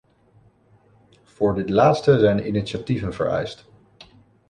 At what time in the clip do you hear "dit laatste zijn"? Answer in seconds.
1.55-2.47